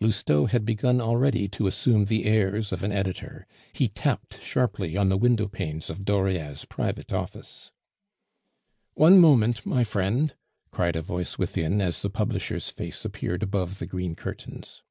Lousteau 0.00 0.44
had 0.44 0.66
begun 0.66 1.00
already 1.00 1.48
to 1.48 1.66
assume 1.66 2.04
the 2.04 2.26
airs 2.26 2.72
of 2.72 2.82
an 2.82 2.92
editor; 2.92 3.46
he 3.72 3.88
tapped 3.88 4.38
sharply 4.42 4.98
on 4.98 5.08
the 5.08 5.16
window 5.16 5.48
panes 5.48 5.88
of 5.88 6.04
Dauriat's 6.04 6.66
private 6.66 7.10
office. 7.10 7.72
"One 8.92 9.18
moment, 9.18 9.64
my 9.64 9.84
friend," 9.84 10.34
cried 10.70 10.94
a 10.96 11.00
voice 11.00 11.38
within 11.38 11.80
as 11.80 12.02
the 12.02 12.10
publisher's 12.10 12.68
face 12.68 13.06
appeared 13.06 13.42
above 13.42 13.78
the 13.78 13.86
green 13.86 14.14
curtains. 14.14 14.82